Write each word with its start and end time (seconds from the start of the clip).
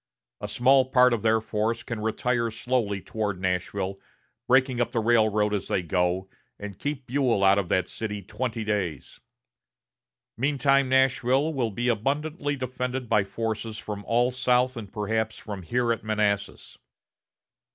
A 0.39 0.47
small 0.47 0.85
part 0.85 1.13
of 1.13 1.21
their 1.21 1.39
force 1.39 1.83
can 1.83 1.99
retire 1.99 2.49
slowly 2.49 3.01
toward 3.01 3.39
Nashville, 3.39 3.99
breaking 4.47 4.81
up 4.81 4.93
the 4.93 4.99
railroad 4.99 5.53
as 5.53 5.67
they 5.67 5.83
go, 5.83 6.27
and 6.57 6.79
keep 6.79 7.05
Buell 7.05 7.43
out 7.43 7.59
of 7.59 7.69
that 7.69 7.87
city 7.87 8.23
twenty 8.23 8.63
days. 8.63 9.19
Meantime, 10.35 10.89
Nashville 10.89 11.53
will 11.53 11.69
be 11.69 11.87
abundantly 11.87 12.55
defended 12.55 13.09
by 13.09 13.23
forces 13.23 13.77
from 13.77 14.03
all 14.05 14.31
south 14.31 14.75
and 14.75 14.91
perhaps 14.91 15.37
from 15.37 15.61
here 15.61 15.93
at 15.93 16.03
Manassas. 16.03 16.79